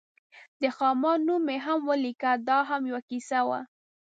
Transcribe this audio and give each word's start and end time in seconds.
د 0.61 0.63
خامار 0.77 1.17
نوم 1.27 1.41
مې 1.47 1.57
هم 1.65 1.79
ولیکه، 1.89 2.31
دا 2.47 2.59
هم 2.69 2.81
یوه 2.89 3.01
کیسه 3.09 3.39
وه. 3.47 3.59